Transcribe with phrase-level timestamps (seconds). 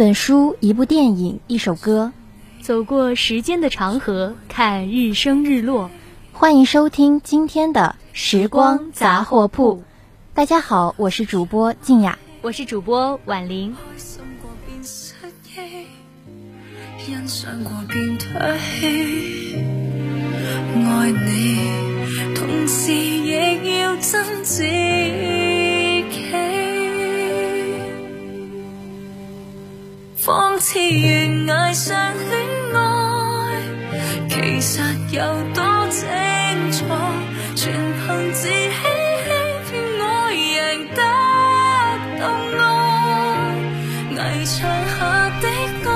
[0.00, 2.10] 一本书，一部电影，一首歌，
[2.62, 5.90] 走过时间的长河，看日升日落。
[6.32, 9.82] 欢迎收听今天的时光杂货铺。
[10.32, 13.76] 大家好，我是主播静雅，我是主播婉玲。
[20.86, 21.58] 爱你，
[22.34, 24.64] 同时亦要真自
[30.22, 31.96] 仿似悬崖上
[32.28, 32.78] 恋爱，
[34.28, 35.22] 其实有
[35.54, 36.06] 多清
[36.70, 36.84] 楚，
[37.56, 38.60] 全凭自欺欺
[39.64, 41.00] 骗我，赢得
[42.20, 43.56] 到爱，
[44.10, 44.68] 危墙
[44.98, 45.48] 下的
[45.88, 45.90] 爱。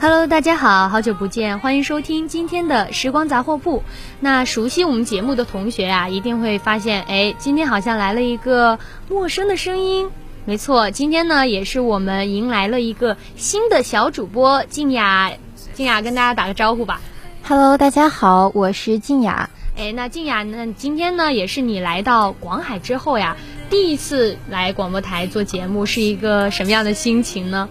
[0.00, 3.82] Hello，大家好，好久不见，欢迎收听今天的时光杂货铺。
[4.20, 10.08] 那熟悉我们节目的同学啊，一定会发现，哎，今天好像来了一个陌生的声音。
[10.48, 15.32] 没错，今天呢，也是我们迎来了一个新的小主播静雅。
[15.74, 17.00] 静雅跟大家打个招呼吧。
[17.42, 19.50] Hello，大家好，我是静雅。
[19.76, 23.36] 哎，那静雅，那今天呢，也是你来到广海之后呀，
[23.70, 27.68] 第一次来广播台做节目，是一个什么样的心情呢？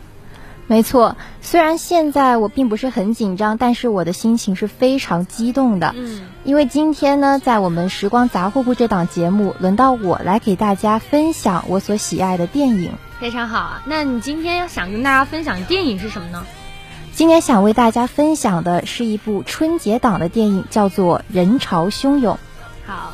[0.68, 5.94] 没错，虽然现在我并不是很紧张，但是我的心情是非常激动的。
[5.96, 12.92] 嗯，因为今天呢，在我们时光杂货铺这档节目，轮到我来给大家分享我所喜爱的电影。
[13.20, 16.44] 非常好啊，那你今天想跟大家分享的电影是什么呢？
[17.14, 22.36] 今天想为大家分享的是一部春节档的电影，叫做《人潮汹涌》。
[22.86, 23.14] 好。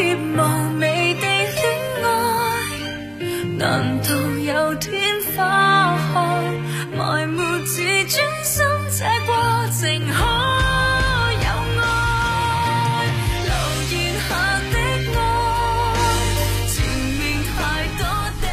[0.00, 1.58] 无味地恋
[2.04, 2.06] 爱，
[3.56, 4.94] 难道有天
[5.36, 6.16] 花开？
[6.96, 8.64] 埋没自尊心，
[8.96, 9.34] 这过
[9.72, 10.22] 程可
[11.34, 11.46] 有
[11.82, 11.84] 爱？
[13.42, 13.50] 留
[13.90, 13.98] 言
[14.28, 14.30] 下
[14.70, 14.76] 的
[15.18, 15.20] 爱，
[16.68, 16.76] 前
[17.18, 17.20] 面
[17.56, 17.58] 太
[17.98, 18.00] 多
[18.40, 18.46] 的。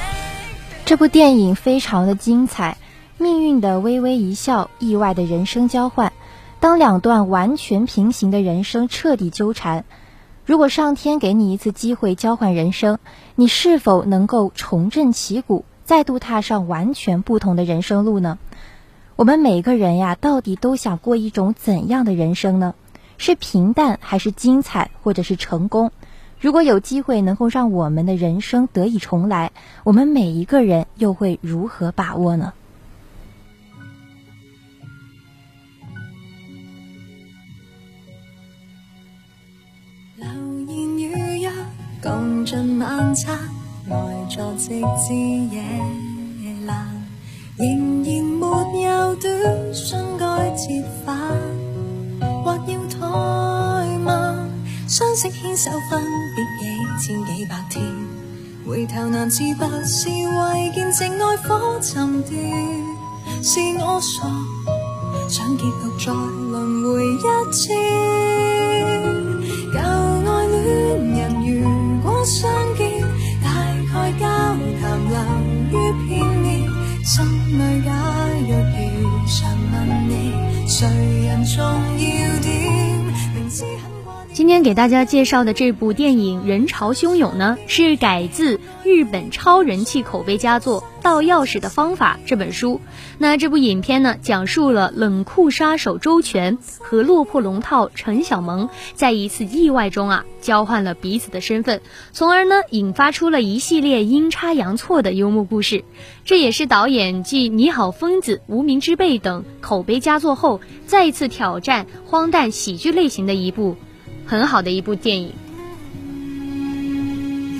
[0.83, 2.77] 这部电影非常的精彩，
[3.19, 6.11] 命运的微微一笑，意外的人生交换，
[6.59, 9.85] 当两段完全平行的人生彻底纠缠。
[10.45, 12.99] 如果上天给你一次机会交换人生，
[13.33, 18.37] 你是否能够重振旗鼓，再度踏上完全不同的人生路呢？
[19.15, 22.75] 我们每个人呀，到底都想过一种怎样的人生呢？
[23.17, 25.91] 是平淡，还是精彩，或者是成功？
[26.39, 29.51] 如果有机会能够让我们的人生得以重来，
[29.83, 32.53] 我们每一个人又会如何把握呢？
[42.45, 43.39] 尽晚餐，
[43.89, 43.95] 呆
[44.29, 45.15] 坐直至
[45.51, 45.63] 夜
[46.67, 46.75] 阑，
[47.57, 50.61] 仍然没有短信该折
[51.03, 51.17] 返，
[52.43, 54.47] 或要怠慢。
[54.87, 55.99] 相识牵手分
[56.35, 57.83] 别几千几百天，
[58.67, 62.31] 回头难自拔，是为见证爱火沉断。
[63.41, 64.29] 是我傻，
[65.27, 65.71] 想结局
[66.05, 67.73] 再轮回一次。
[75.85, 76.67] 于片面，
[77.03, 77.91] 心里假
[78.47, 79.73] 若如常问
[80.09, 80.33] 你，
[80.67, 80.87] 谁
[81.25, 82.49] 人重要点？
[83.35, 83.94] 明知很
[84.35, 92.81] 今天给大家介绍的这部电影《人潮汹涌》呢，是改自日本超人气口碑佳作《盗钥匙的方法》这本书。
[93.17, 101.79] 那这部影片呢，讲述了冷酷杀手周全和落魄龙套陈小萌在一次意外中啊，交换了彼此的身份，
[102.11, 105.85] 从而呢，引发出了一系列阴差阳错的幽默故事。
[106.25, 113.77] 这也是导演继《你好，疯子》《无名之辈》等口碑佳作后，再次挑战荒诞喜剧类型的一部。
[114.25, 115.33] 很好的一部电影。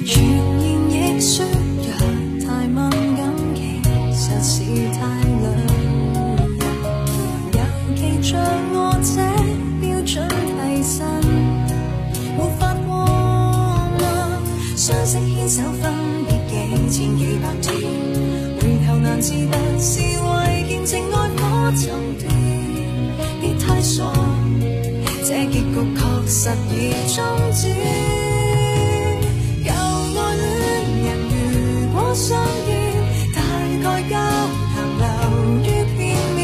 [0.06, 1.44] 实
[4.42, 4.64] 是
[4.94, 5.56] 太两人。
[7.54, 7.60] 尤
[7.96, 8.40] 其像
[8.74, 9.35] 我这
[26.46, 27.74] 确实已终止。
[29.64, 30.46] 旧爱恋
[31.02, 32.38] 人如果相
[32.68, 32.70] 见，
[33.34, 33.42] 大
[33.82, 34.14] 概交
[34.76, 35.04] 谈流
[35.64, 35.66] 于
[35.98, 35.98] 片
[36.36, 36.38] 面，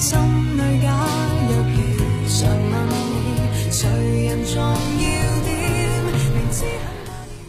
[0.00, 0.08] 心
[0.56, 0.88] 里假
[1.48, 1.76] 若如
[2.26, 3.78] 常问你，谁
[4.24, 4.66] 人重要
[5.44, 5.52] 点？
[6.32, 6.88] 明知很。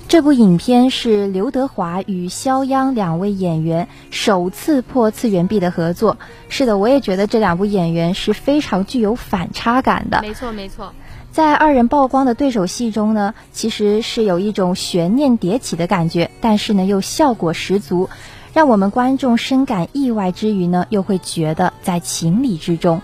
[0.09, 6.17] 这部影片是刘德华与肖央两位演员首次破次元壁的合作。
[6.49, 10.19] 是的，我也觉得这两部演员是非常具有反差感的。
[10.21, 10.94] 没错，没错。
[11.33, 18.07] 在二人曝光的对手戏中呢，其实是有一种悬念迭起的感觉，但是呢又效果十足，
[18.53, 23.01] 让我们观众深感意外之余呢，又会觉得在情理之中。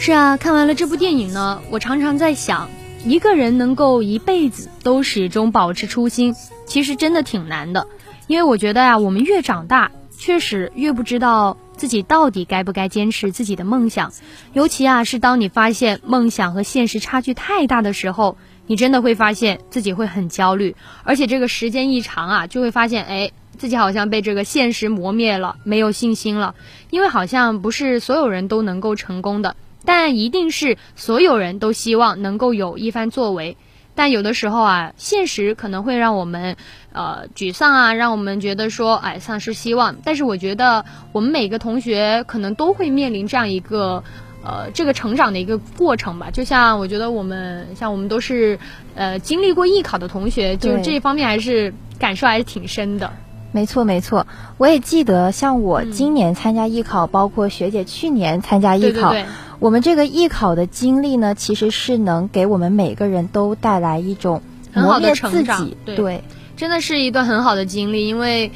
[0.00, 2.70] 是啊，看完了这部电影呢，我常常在想，
[3.04, 6.34] 一个人能够一辈子都始终保持初心，
[6.66, 7.86] 其实真的挺难的。
[8.26, 14.12] 因为我觉得呀、我们越长大，确实越不知道自己到底该不该坚持自己的梦想。
[14.54, 26.54] 尤其啊，是当你发现梦想和现实差距太大的时候，你真的会发现自己会很焦虑，而且这个时间一长啊，就会发现，哎，自己好像被这个现实磨灭了，没有信心了。
[26.88, 29.56] 因为好像不是所有人都能够成功的。
[29.88, 33.56] 但一定是所有人都希望能够有一番作为，
[33.94, 36.56] 但有的时候啊，现实可能会让我们
[36.92, 39.96] 呃沮丧啊，让我们觉得说哎丧失希望。
[40.04, 44.04] 但是我觉得我们每个同学可能都会面临这样一个
[44.44, 46.30] 呃这个成长的一个过程吧。
[46.30, 48.58] 就像我觉得我们像我们都是
[48.94, 53.10] 呃经历过艺考的同学，就对这一方面还是感受还是挺深的。
[53.58, 59.26] 没错，没错，我也记得，像我嗯今年参加艺考，包括学姐去年参加艺考，对对对。
[59.58, 66.22] 我们这个艺考的经历呢，其实是能给我们每个人都带来一种很好的磨练自成长己，对对
[66.56, 68.52] 真的是一段很好的经历，因为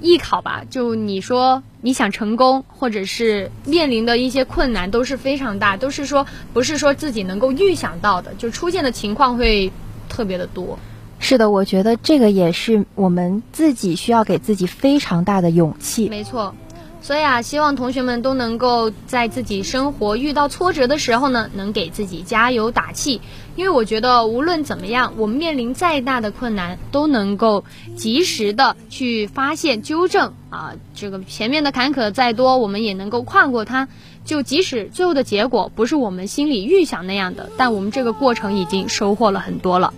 [0.00, 9.70] 艺考吧，就你说你想成功，或者是面临的一些困难都是非常大，都是说不是说自己能够预想到的，就出现的情况会
[10.08, 10.78] 特别的多。
[11.18, 16.08] 是的，我觉得这个也是我们自己需要给自己非常大的勇气。
[16.08, 16.54] 没错，
[17.02, 23.20] 所以啊，希望同学们都能够在自己生活遇到挫折的时候呢，能给自己加油打气。
[23.56, 27.64] 因为我觉得无论怎么样，我们面临再大的困难，都能够
[27.96, 30.74] 及时的去发现、纠正啊。
[30.94, 33.88] 这个前面的坎坷再多，我们也能够跨过它。
[34.26, 39.94] 就即使最后的结果不是我们心里预想那样的，但我们这个过程已经收获了很多了。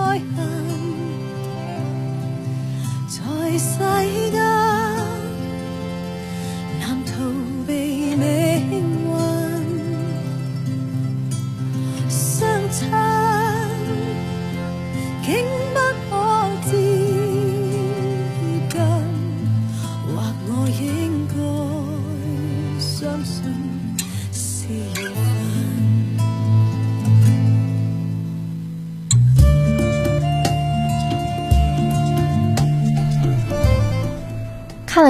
[0.00, 0.38] 爱恨，
[3.08, 4.79] 在世间。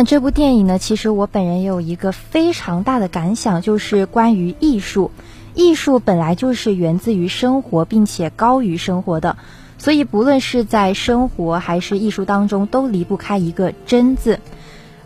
[0.04, 5.10] 这部电影呢，其实我本人也有一个非常大的感想，就是关于艺术。
[5.54, 9.36] 艺术本来就是源自于生活，并且高于生活的，
[9.78, 14.38] 所以不论是在生活还是艺术当中，都离不开一个“真”字。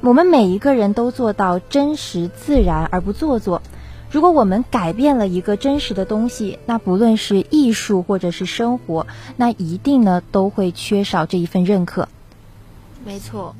[0.00, 3.62] 我们每一个人都做到真实自然而不做作。
[4.10, 12.08] 如果我们改变了一个真实的东西，那不论是艺术或者是生活，那一定呢都会缺少这一份认可。
[13.04, 13.56] 没错。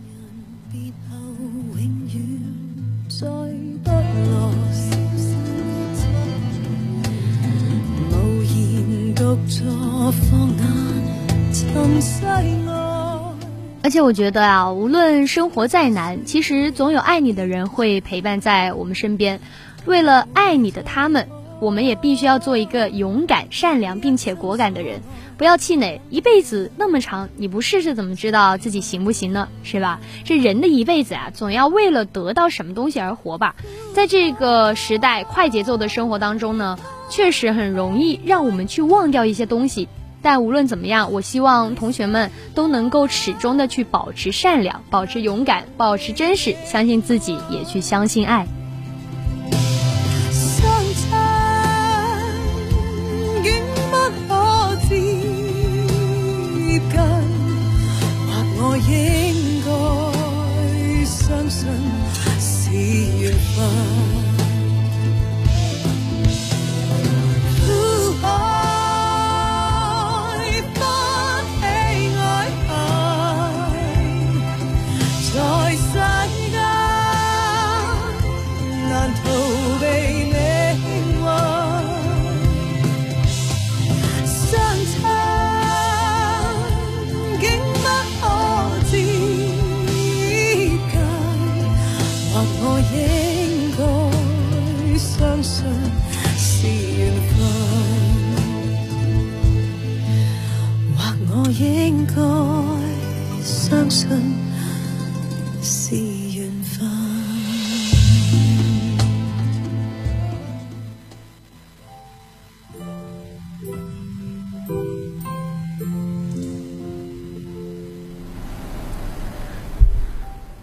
[13.83, 19.39] 而且我觉得啊，无论生活再难，其实总有爱你的人会陪伴在我们身边。
[19.85, 21.29] 为了爱你的他们，
[21.61, 25.01] 我们也必须要做一个勇敢、善良并且果敢的人，
[25.39, 26.01] 不要气馁。
[26.11, 29.49] 一辈子那么长，你不试试怎么知道自己行不行呢？
[29.63, 30.01] 是吧？
[30.25, 33.57] 这人的一辈子啊，总要为了得到什么东西而活吧。
[33.95, 36.79] 在这个时代快节奏的生活当中呢，
[37.11, 39.89] 确实很容易让我们去忘掉一些东西。
[40.21, 48.47] 但无论怎么样，我希望同学们都能够始终的去保持善良，保持勇敢，保持真实，相信自己，也去相信爱。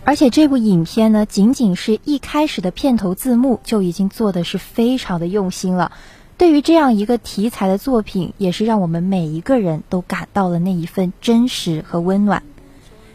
[0.03, 5.93] 而且这部影片呢，仅仅是一开始的片头字幕就已经做的是非常的用心了。
[6.37, 12.43] 对于这样一个题材的作品，也是让我们每一个人都感到了那一份真实和温暖。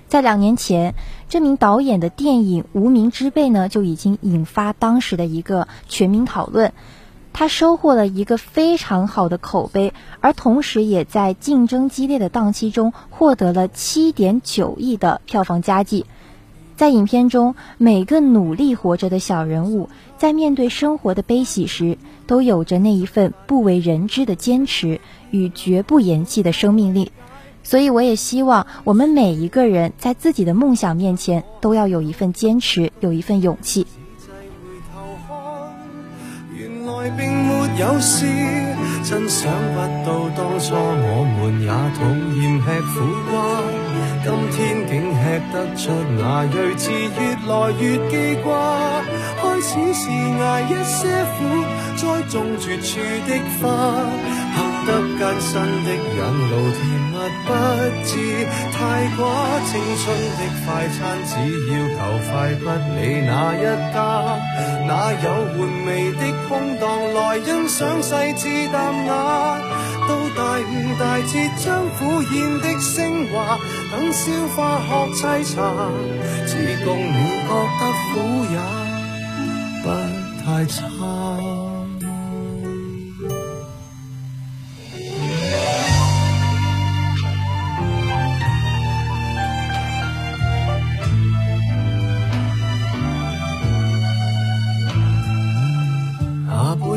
[0.09, 0.95] 在两年前，
[1.29, 6.73] 这名导演的电影《无名之辈》呢，就已经引发当时的一个全民讨论。
[7.33, 16.07] 他收获了一个非常好的口碑，而同时也在竞争激烈的档期中获得了七点九亿的票房佳绩。
[16.77, 27.13] 在影片中，每个努力活着的小人物，在面对生活的悲喜时，都有着那一份不为人知的坚持与绝不言弃的生命力。
[27.67, 33.89] 所以，我也希望我们每一个人在自己的梦想面前，都要有一份坚持，有一份勇气。
[36.55, 38.25] 原来并没有事，
[39.03, 42.07] 真想不到当初我们也讨
[42.39, 42.95] 厌吃苦
[43.29, 43.35] 瓜。
[44.23, 48.13] 今天竟吃得出那睿智，越来越记
[48.45, 49.03] 挂。
[49.43, 51.03] 开始是挨一些
[51.35, 51.43] 苦，
[51.97, 53.31] 栽种绝处的
[53.61, 53.67] 花，
[54.55, 55.53] 行得艰辛
[55.85, 56.19] 的引
[56.51, 57.15] 路，甜蜜
[57.45, 57.49] 不
[58.05, 58.11] 知
[58.73, 58.79] 太
[59.17, 59.21] 寡。
[59.67, 60.05] 青春
[60.39, 61.31] 的快餐，只
[61.73, 61.99] 要求
[62.31, 62.65] 快，不
[62.95, 63.63] 理哪一
[63.93, 63.97] 家。
[64.87, 65.25] 哪有
[65.59, 69.59] 玩味的空档来欣赏细致淡雅？
[70.09, 71.65] 到大悟大彻，将
[71.99, 73.59] 苦咽的升华，
[73.91, 75.57] 等消化学沏茶，
[76.47, 76.53] 自
[76.85, 77.11] 共你
[77.43, 77.51] 觉
[77.81, 77.83] 得
[78.15, 78.15] 苦
[78.53, 78.55] 也
[79.83, 79.85] 不
[80.45, 81.66] 太差。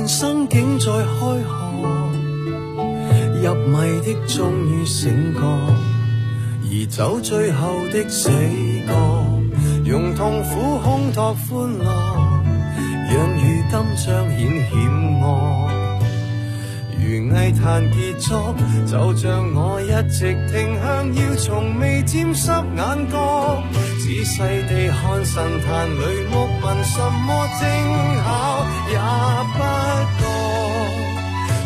[0.10, 1.46] 生竟在开学。
[3.44, 5.40] 入迷的终于醒觉，
[6.64, 8.32] 而走最后的死
[8.88, 8.92] 角，
[9.86, 11.86] 用痛苦烘托欢乐，
[13.08, 13.40] 让如
[13.72, 14.10] 今彰显
[14.72, 15.70] 险恶。
[16.98, 18.34] 如艺坛结束，
[18.88, 23.64] 就像我一直停向，要从未沾湿眼角，
[24.10, 26.02] 仔细地看神坛里
[26.32, 27.62] 木纹，什么精
[28.18, 28.26] 巧
[28.90, 28.98] 也
[29.54, 29.58] 不
[30.18, 30.22] 觉。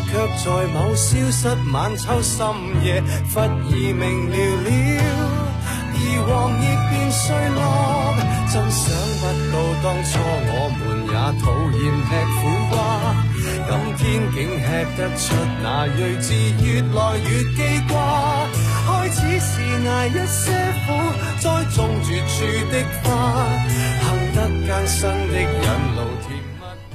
[0.10, 0.12] 却
[0.44, 2.36] 在某消失晚秋深
[2.84, 3.02] 夜，
[3.34, 3.48] 忽而
[3.96, 4.36] 明了
[4.66, 4.68] 了，
[5.94, 5.98] 而
[6.28, 6.30] 黄
[6.62, 7.24] 叶便碎
[7.56, 7.58] 落。
[8.52, 8.84] 真想
[9.22, 10.12] 不到当初
[10.46, 11.44] 我们也讨
[11.80, 12.76] 厌吃苦瓜，
[13.70, 14.04] 今天
[14.36, 15.24] 竟吃得出
[15.64, 16.28] 那睿智，
[16.62, 17.94] 越来越记挂。
[19.04, 20.52] 开始是挨一些
[20.88, 20.94] 苦，
[21.38, 23.50] 栽种绝处的花，
[24.00, 25.48] 行得艰辛的引
[25.98, 26.40] 路甜。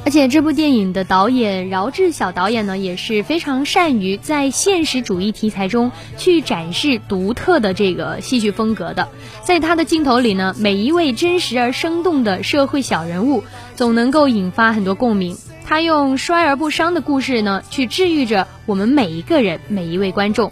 [0.07, 9.11] 而且这部电影的导演饶志晓导演呢，也是非常善于在现实主义题材中去展示独特的这个戏剧风格的。
[9.43, 13.45] 在他的镜头里呢，每一位真实而生动的社会小人物，
[13.77, 15.37] 总能够引发很多共鸣。
[15.67, 20.50] 他用衰而不伤的故事呢，去治愈着我们每一个人，每一位观众。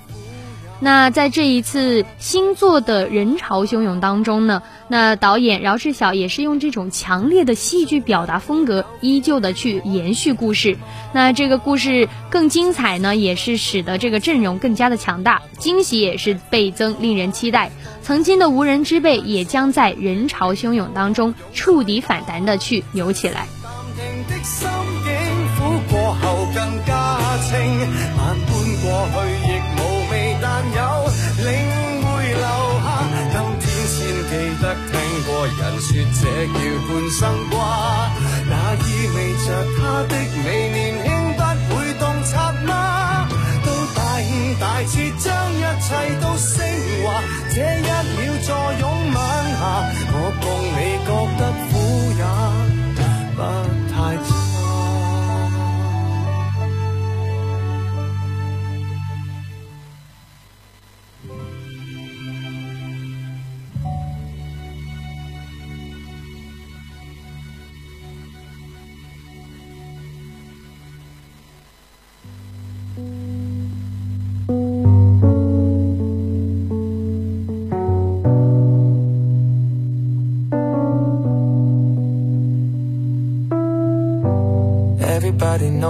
[0.78, 10.76] 那在这一次新作的人潮汹涌当中呢，那导演饶志晓也是用这种强烈的戏剧表达风格，依旧的去延续故事。
[11.12, 17.70] 那这个故事更精彩呢，也是使得这个阵容更加的强大，惊喜也是倍增，令人期待。
[18.02, 23.46] 曾经的无人之辈也将在人潮汹涌当中触底反弹的去扭起来。
[25.88, 27.18] 过后更加
[27.48, 27.56] 清，
[28.16, 28.48] 万般
[28.82, 29.16] 过去
[29.46, 29.80] 亦无
[31.46, 31.54] 领
[32.02, 32.44] 会留
[32.82, 32.86] 下。
[33.30, 33.96] 今天先
[34.28, 34.92] 记得听
[35.26, 35.88] 过人说，
[36.18, 36.54] 这叫
[36.86, 37.54] 半生挂，
[38.50, 39.46] 那意味着
[39.78, 40.12] 他的
[40.44, 41.06] 美年轻
[41.68, 42.34] 不会洞察
[42.66, 43.28] 吗？
[43.64, 45.86] 到大五大彻，将一切
[46.20, 46.56] 都升。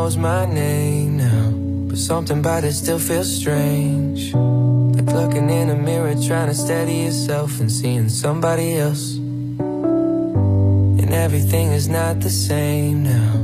[0.07, 1.51] Knows my name now,
[1.89, 4.33] but something about it still feels strange.
[4.35, 9.17] Like looking in a mirror, trying to steady yourself and seeing somebody else.
[9.59, 13.35] And everything is not the same now.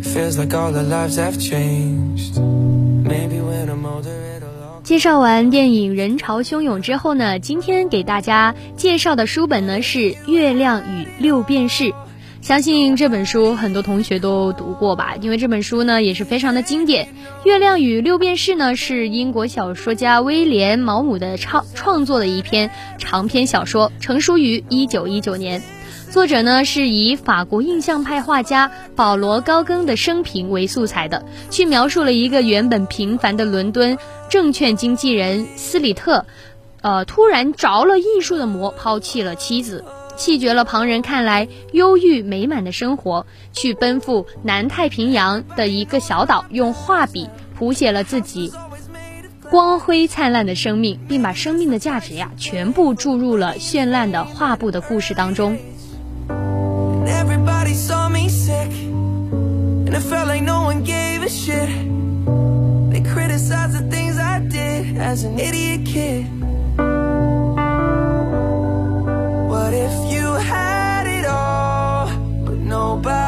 [0.00, 2.36] It feels like all our lives have changed.
[2.36, 4.10] Maybe when I'm older.
[4.36, 9.98] it'll all 介绍完电影《人潮汹涌》之后呢，今天给大家介绍的书本呢是
[10.30, 11.84] 《月亮与六便士》。
[12.44, 17.06] 相信这本书很多同学都读过吧，因为这本书呢也是非常的经典。
[17.42, 25.62] 《月亮与六便士》呢是英国小说家威廉·毛姆的创创作的一篇长篇小说，成书于一九一九年。
[26.10, 33.96] 作者呢是以法国印象派画家保罗·高更的生平为素材的，去描述了一个原本平凡的伦敦
[34.28, 36.26] 证券经纪人斯里特，
[36.82, 39.82] 呃，突然着了艺术的魔，抛弃了妻子。
[40.16, 48.52] 弃绝了旁人看来忧郁美满的生活，去奔赴南太平洋的一个小岛，用画笔谱写了自己
[49.50, 55.56] 光辉灿烂的生命，并把生命的价值呀全部注入了绚烂的画布的故事当中。
[72.84, 73.23] Nobody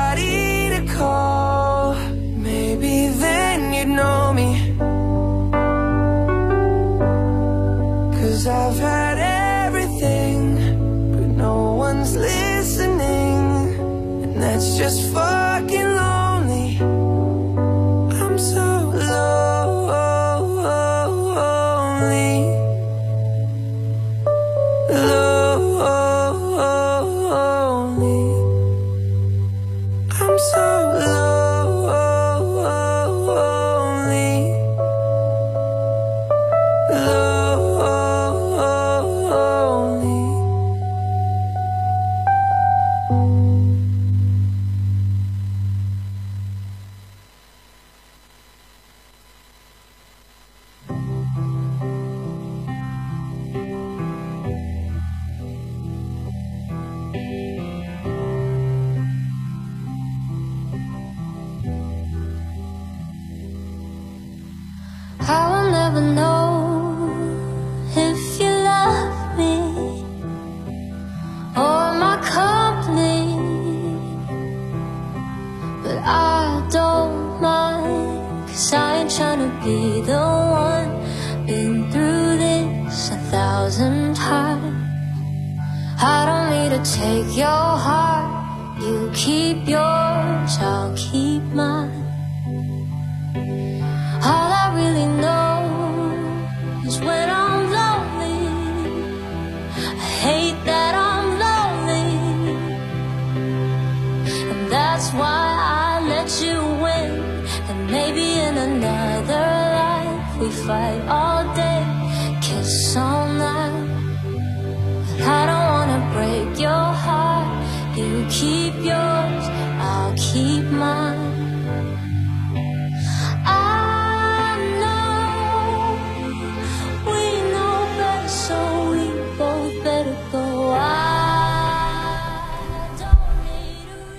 [86.96, 91.05] take your heart, you keep yours, I'll keep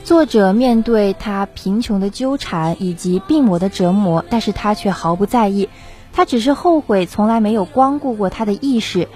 [0.08, 5.68] 作者面对他贫穷的纠缠以及病魔的折磨，但是他却毫不在意，
[6.14, 9.10] 他只是后悔从来没有光顾过他的意识。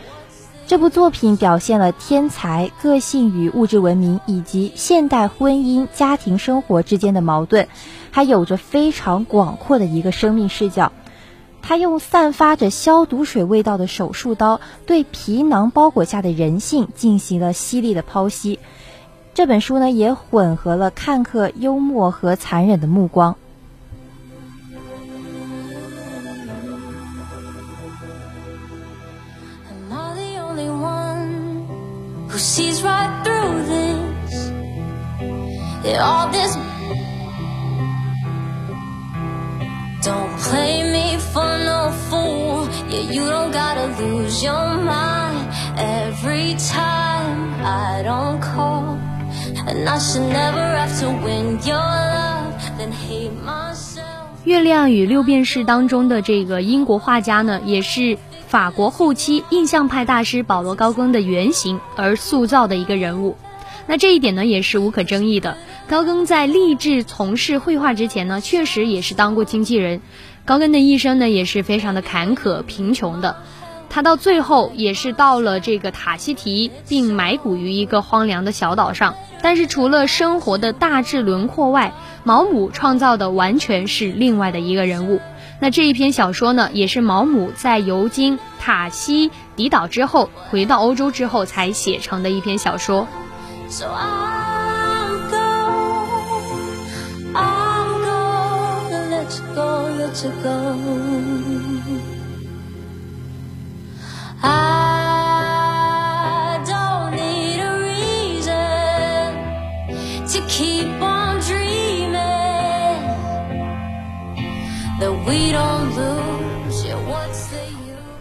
[0.68, 7.70] 这部作品表现了天才、个性与物质文明以及现代婚姻家庭生活之间的矛盾，
[8.12, 10.92] 还有着非常广阔的一个生命视角。
[11.62, 18.60] 他用散发着消毒水味道的手术刀对皮囊包裹下的人性进行了犀利的剖析。
[19.34, 23.36] 这本书呢也混合了看客幽默和残忍的目光。
[54.44, 58.18] 月亮与六便士当中的这个英国画家呢，也是
[58.48, 63.38] 法国后期印象派大师保罗高更的原型而塑造的一个人物。
[63.88, 65.58] 那这一点呢，也是无可争议的。
[65.88, 70.02] 高更在立志从事绘画之前呢，确实也是当过经纪人。
[70.46, 73.38] 高更的一生呢，也是非常的坎坷贫穷的。
[73.94, 79.16] 他到最后也是到了这个塔希提，并埋骨于一个荒凉的小岛上。
[79.42, 85.20] 但是除了生活的大致轮廓外，毛姆创造的完全是另外的一个人物。
[85.60, 93.08] 那这一篇小说呢，也是毛姆在游经塔希迪岛之后，回到欧洲之后才写成的一篇小说。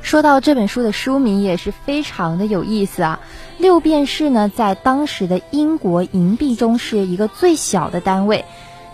[0.02, 3.20] 说到这本书的书名也是非常的有意思啊。
[3.58, 8.44] 六便士呢，在当时的英国银币中是一个最小的单位。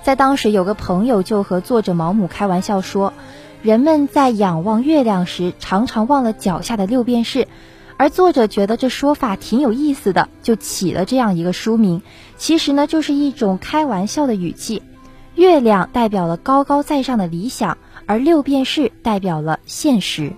[0.03, 3.15] 在当时，有个朋友就和作者毛姆开玩笑说，
[3.63, 7.49] 人们在仰望月亮时，常常忘了脚下的六便士。
[7.97, 12.03] 而作者觉得这说法挺有意思的，就起了这样一个书名。
[12.37, 14.83] 其实呢，就是一种开玩笑的语气。
[15.37, 20.33] 月亮代表了高高在上的理想，而六便士代表了现实。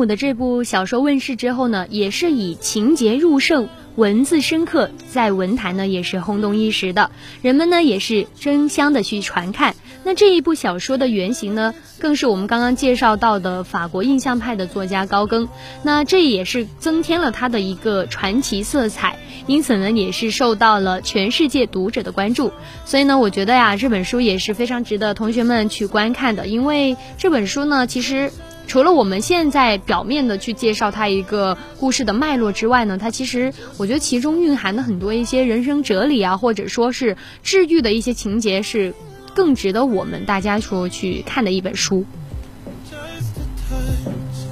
[0.00, 7.10] 姆的这部小说问世之后呢，也是以情节入胜、文字深刻，在文坛呢也是轰动一时的，
[7.42, 9.74] 人们呢也是争相的去传看。
[10.02, 15.50] 那这一部小说的原型呢，更是我们刚刚介绍到的法国印象派的作家高更，
[15.82, 22.52] 那这也是增添了他的一个传奇色彩，因此呢也是受到了全世界读者的关注。
[22.86, 28.32] 所以呢，我觉得呀，这本书也是非常值得同学们去观看的，因为这本书呢，其实。
[28.70, 38.94] 除了我们现在表面的去介绍它一个故事的脉络之外呢，它其实我觉得其中蕴含的很多一些人生哲理啊，或者说是治愈的一些情节，是
[39.34, 42.04] 更值得我们大家说去看的一本书。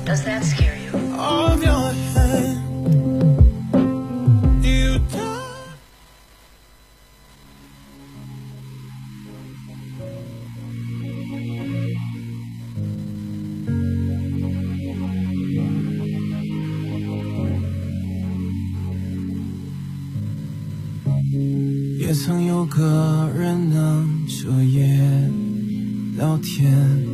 [0.05, 0.41] 也曾
[22.59, 24.83] 有个人能彻夜
[26.16, 27.07] 聊天。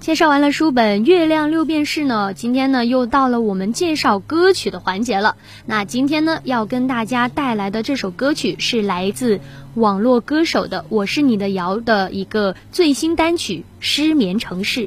[0.00, 5.36] 介绍完了书本《月亮六便士》呢，今天呢又到了我们介绍歌曲的环节了。
[5.66, 9.40] 那今天呢要跟大家带来的这首歌曲是来自
[9.74, 14.86] 网络歌手的《我是你的瑶》的一个最新单曲《失眠城市》。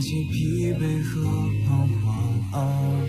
[0.00, 1.22] 些疲惫和
[1.66, 3.08] 彷徨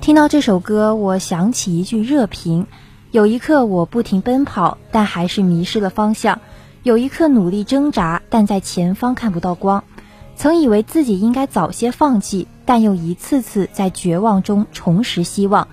[0.00, 2.66] 听到这首歌，我想起一句热评：
[3.10, 6.38] 有一刻我不停奔跑，但还是迷失了方向；
[6.82, 9.84] 有一刻努力挣扎，但在前方看不到光。
[10.34, 15.68] 曾以为自己应该早些放弃，但又一次次在绝望中重拾希望。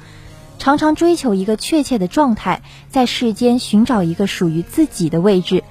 [0.58, 5.64] 常常追求一个确切的状态，在世间寻找一个属于自己的位置，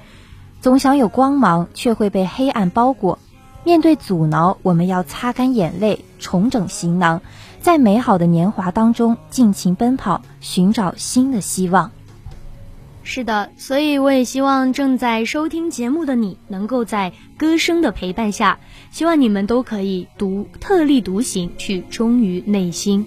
[0.61, 3.17] 总想有光芒，却会被黑暗包裹。
[3.63, 7.21] 面对阻挠，我们要擦干眼泪，重整行囊，
[7.61, 11.91] 在美好的年华当中尽情奔跑，寻找新的希望。
[13.03, 18.59] 是的，所以我也希望正在收听节目的你，能够在歌声的陪伴下，
[18.91, 23.05] 希望你们都可以独特立独行，去忠于内心。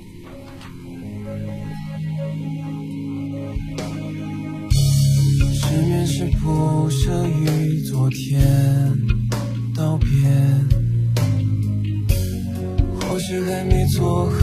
[5.55, 6.62] 失眠是不
[8.13, 8.41] 天
[9.75, 10.07] 道别，
[13.01, 14.42] 或许还没做好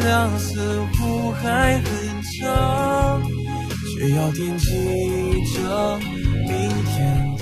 [0.00, 1.84] 亮似乎还很
[2.40, 3.22] 长，
[3.96, 4.68] 却要惦记
[5.54, 5.98] 着
[6.46, 7.38] 明天。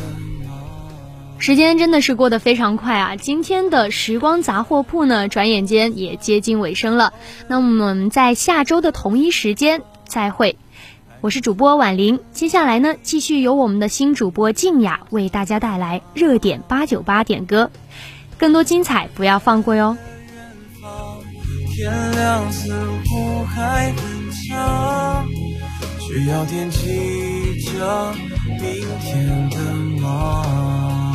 [1.39, 3.15] 时间真的是过得非常快啊！
[3.15, 7.13] 今天的时光杂货铺呢，转眼间也接近尾声了。
[7.47, 10.57] 那我们在下周的同一时间再会。
[11.21, 17.71] 我是主播婉玲，接下来呢，继续由我们的新主播静雅为大家带来热点八九八点歌，
[18.39, 19.97] 更多精彩不要放过哟。
[21.77, 22.73] 天亮似
[23.05, 25.29] 乎还很长，
[26.01, 28.15] 却要惦记着
[28.59, 29.59] 明天的
[30.01, 31.06] 忙。